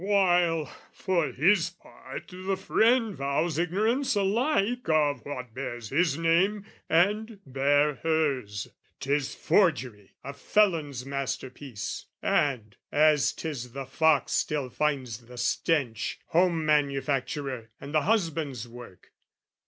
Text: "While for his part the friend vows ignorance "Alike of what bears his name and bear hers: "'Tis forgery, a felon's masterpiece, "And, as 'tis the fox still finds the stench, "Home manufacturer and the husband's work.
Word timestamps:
"While 0.03 0.65
for 0.91 1.31
his 1.31 1.69
part 1.69 2.29
the 2.29 2.57
friend 2.57 3.15
vows 3.15 3.59
ignorance 3.59 4.15
"Alike 4.15 4.89
of 4.89 5.23
what 5.27 5.53
bears 5.53 5.89
his 5.89 6.17
name 6.17 6.65
and 6.89 7.39
bear 7.45 7.93
hers: 8.01 8.67
"'Tis 8.99 9.35
forgery, 9.35 10.15
a 10.23 10.33
felon's 10.33 11.05
masterpiece, 11.05 12.07
"And, 12.19 12.75
as 12.91 13.31
'tis 13.31 13.73
the 13.73 13.85
fox 13.85 14.31
still 14.31 14.71
finds 14.71 15.19
the 15.27 15.37
stench, 15.37 16.19
"Home 16.29 16.65
manufacturer 16.65 17.69
and 17.79 17.93
the 17.93 18.01
husband's 18.01 18.67
work. 18.67 19.11